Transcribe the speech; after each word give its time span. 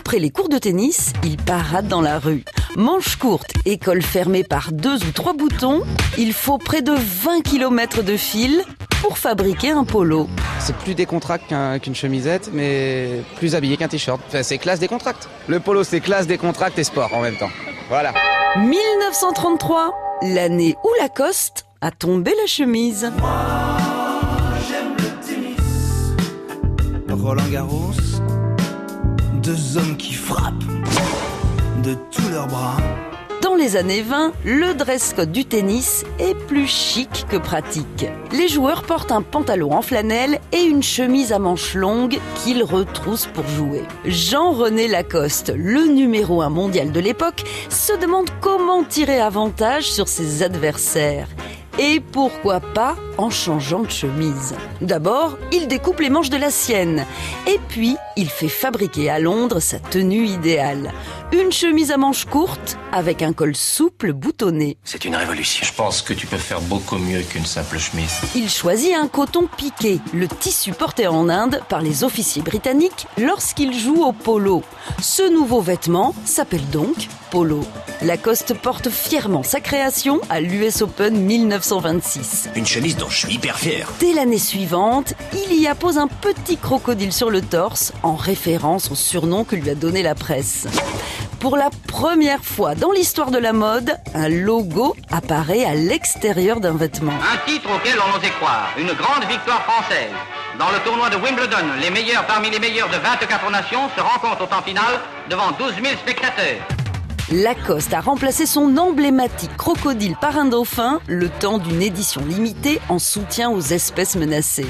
Après 0.00 0.18
les 0.18 0.30
cours 0.30 0.48
de 0.48 0.56
tennis, 0.56 1.12
il 1.24 1.36
parade 1.36 1.86
dans 1.86 2.00
la 2.00 2.18
rue. 2.18 2.42
Manche 2.74 3.16
courte, 3.16 3.52
école 3.66 4.00
fermée 4.00 4.44
par 4.44 4.72
deux 4.72 4.96
ou 5.04 5.12
trois 5.12 5.34
boutons, 5.34 5.82
il 6.16 6.32
faut 6.32 6.56
près 6.56 6.80
de 6.80 6.92
20 6.92 7.42
km 7.42 8.02
de 8.02 8.16
fil 8.16 8.62
pour 9.02 9.18
fabriquer 9.18 9.72
un 9.72 9.84
polo. 9.84 10.26
C'est 10.58 10.74
plus 10.74 10.94
décontracté 10.94 11.54
qu'une 11.82 11.94
chemisette, 11.94 12.48
mais 12.54 13.22
plus 13.36 13.54
habillé 13.54 13.76
qu'un 13.76 13.88
t-shirt. 13.88 14.22
Enfin, 14.26 14.42
c'est 14.42 14.56
classe 14.56 14.80
décontracte. 14.80 15.28
Le 15.48 15.60
polo, 15.60 15.84
c'est 15.84 16.00
classe 16.00 16.26
décontracte 16.26 16.78
et 16.78 16.84
sport 16.84 17.12
en 17.12 17.20
même 17.20 17.36
temps. 17.36 17.50
Voilà. 17.90 18.14
1933, 18.56 19.92
l'année 20.22 20.76
où 20.82 20.88
Lacoste 20.98 21.66
a 21.82 21.90
tombé 21.90 22.32
la 22.40 22.46
chemise. 22.46 23.12
Roland 27.10 27.48
Garros, 27.52 27.92
deux 29.42 29.78
hommes 29.78 29.96
qui 29.96 30.12
frappent 30.12 30.64
de 31.82 31.94
tous 32.10 32.28
leurs 32.30 32.46
bras. 32.46 32.76
Dans 33.42 33.54
les 33.54 33.76
années 33.76 34.02
20, 34.02 34.32
le 34.44 34.74
dress 34.74 35.14
code 35.14 35.32
du 35.32 35.46
tennis 35.46 36.04
est 36.18 36.34
plus 36.46 36.66
chic 36.66 37.26
que 37.30 37.38
pratique. 37.38 38.06
Les 38.32 38.48
joueurs 38.48 38.82
portent 38.82 39.12
un 39.12 39.22
pantalon 39.22 39.72
en 39.72 39.82
flanelle 39.82 40.40
et 40.52 40.62
une 40.62 40.82
chemise 40.82 41.32
à 41.32 41.38
manches 41.38 41.74
longues 41.74 42.18
qu'ils 42.36 42.62
retroussent 42.62 43.28
pour 43.32 43.46
jouer. 43.48 43.82
Jean-René 44.04 44.88
Lacoste, 44.88 45.52
le 45.56 45.86
numéro 45.86 46.42
un 46.42 46.50
mondial 46.50 46.92
de 46.92 47.00
l'époque, 47.00 47.44
se 47.70 47.96
demande 47.98 48.28
comment 48.40 48.84
tirer 48.84 49.20
avantage 49.20 49.90
sur 49.90 50.08
ses 50.08 50.42
adversaires. 50.42 51.28
Et 51.82 51.98
pourquoi 51.98 52.60
pas 52.60 52.94
en 53.16 53.30
changeant 53.30 53.80
de 53.80 53.90
chemise 53.90 54.54
D'abord, 54.82 55.38
il 55.50 55.66
découpe 55.66 56.00
les 56.00 56.10
manches 56.10 56.28
de 56.28 56.36
la 56.36 56.50
sienne. 56.50 57.06
Et 57.46 57.58
puis, 57.68 57.96
il 58.18 58.28
fait 58.28 58.48
fabriquer 58.48 59.08
à 59.08 59.18
Londres 59.18 59.60
sa 59.60 59.78
tenue 59.78 60.26
idéale. 60.26 60.92
Une 61.32 61.50
chemise 61.50 61.90
à 61.90 61.96
manches 61.96 62.26
courtes 62.26 62.76
avec 62.92 63.22
un 63.22 63.32
col 63.32 63.56
souple 63.56 64.12
boutonné. 64.12 64.76
C'est 64.84 65.06
une 65.06 65.16
révolution. 65.16 65.64
Je 65.66 65.72
pense 65.72 66.02
que 66.02 66.12
tu 66.12 66.26
peux 66.26 66.36
faire 66.36 66.60
beaucoup 66.60 66.98
mieux 66.98 67.22
qu'une 67.22 67.46
simple 67.46 67.78
chemise. 67.78 68.12
Il 68.34 68.50
choisit 68.50 68.94
un 68.94 69.08
coton 69.08 69.46
piqué, 69.46 70.00
le 70.12 70.28
tissu 70.28 70.72
porté 70.72 71.06
en 71.06 71.30
Inde 71.30 71.62
par 71.70 71.80
les 71.80 72.04
officiers 72.04 72.42
britanniques 72.42 73.06
lorsqu'il 73.16 73.72
joue 73.72 74.04
au 74.04 74.12
polo. 74.12 74.62
Ce 75.00 75.32
nouveau 75.32 75.62
vêtement 75.62 76.14
s'appelle 76.26 76.68
donc 76.68 77.08
polo. 77.30 77.64
Lacoste 78.02 78.54
porte 78.54 78.90
fièrement 78.90 79.42
sa 79.42 79.60
création 79.60 80.20
à 80.28 80.40
l'US 80.40 80.82
Open 80.82 81.18
1926. 81.18 82.50
Une 82.54 82.66
chemise 82.66 82.96
dont 82.96 83.08
je 83.08 83.18
suis 83.18 83.34
hyper 83.34 83.58
fier. 83.58 83.88
Dès 84.00 84.12
l'année 84.12 84.38
suivante, 84.38 85.14
il 85.32 85.54
y 85.54 85.66
appose 85.66 85.98
un 85.98 86.08
petit 86.08 86.56
crocodile 86.56 87.12
sur 87.12 87.30
le 87.30 87.40
torse 87.40 87.92
en 88.02 88.16
référence 88.16 88.90
au 88.90 88.94
surnom 88.94 89.44
que 89.44 89.56
lui 89.56 89.70
a 89.70 89.74
donné 89.74 90.02
la 90.02 90.14
presse. 90.14 90.66
Pour 91.40 91.56
la 91.56 91.70
première 91.86 92.44
fois 92.44 92.74
dans 92.74 92.92
l'histoire 92.92 93.30
de 93.30 93.38
la 93.38 93.54
mode, 93.54 93.96
un 94.14 94.28
logo 94.28 94.94
apparaît 95.10 95.64
à 95.64 95.74
l'extérieur 95.74 96.60
d'un 96.60 96.74
vêtement. 96.74 97.12
Un 97.12 97.50
titre 97.50 97.68
auquel 97.74 97.96
on 97.98 98.18
osait 98.18 98.30
croire, 98.30 98.68
une 98.76 98.92
grande 98.92 99.24
victoire 99.26 99.62
française. 99.64 100.10
Dans 100.58 100.70
le 100.70 100.78
tournoi 100.84 101.08
de 101.08 101.16
Wimbledon, 101.16 101.66
les 101.80 101.90
meilleurs 101.90 102.26
parmi 102.26 102.50
les 102.50 102.58
meilleurs 102.58 102.90
de 102.90 102.96
24 102.96 103.50
nations 103.50 103.88
se 103.96 104.02
rencontrent 104.02 104.42
au 104.42 104.46
temps 104.46 104.62
final 104.62 105.00
devant 105.30 105.50
12 105.58 105.74
000 105.82 105.96
spectateurs. 105.96 106.60
Lacoste 107.32 107.94
a 107.94 108.00
remplacé 108.00 108.44
son 108.44 108.76
emblématique 108.76 109.56
crocodile 109.56 110.16
par 110.20 110.36
un 110.36 110.46
dauphin 110.46 111.00
le 111.06 111.28
temps 111.28 111.58
d'une 111.58 111.80
édition 111.80 112.24
limitée 112.24 112.80
en 112.88 112.98
soutien 112.98 113.52
aux 113.52 113.60
espèces 113.60 114.16
menacées. 114.16 114.66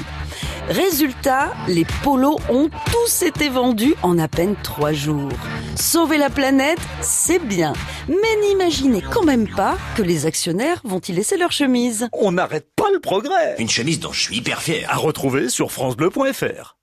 Résultat, 0.69 1.53
les 1.67 1.85
polos 2.03 2.37
ont 2.49 2.69
tous 2.91 3.23
été 3.23 3.49
vendus 3.49 3.95
en 4.03 4.19
à 4.19 4.27
peine 4.27 4.55
trois 4.61 4.93
jours. 4.93 5.31
Sauver 5.75 6.19
la 6.19 6.29
planète, 6.29 6.77
c'est 7.01 7.43
bien, 7.43 7.73
mais 8.07 8.47
n'imaginez 8.47 9.01
quand 9.01 9.23
même 9.23 9.47
pas 9.47 9.75
que 9.97 10.03
les 10.03 10.27
actionnaires 10.27 10.81
vont 10.83 10.99
y 10.99 11.13
laisser 11.13 11.37
leur 11.37 11.51
chemise. 11.51 12.09
On 12.13 12.33
n'arrête 12.33 12.67
pas 12.75 12.91
le 12.93 12.99
progrès. 12.99 13.55
Une 13.57 13.69
chemise 13.69 13.99
dont 13.99 14.13
je 14.13 14.21
suis 14.21 14.37
hyper 14.37 14.61
fier. 14.61 14.85
À 14.87 14.97
retrouver 14.97 15.49
sur 15.49 15.71
francebleu.fr. 15.71 16.77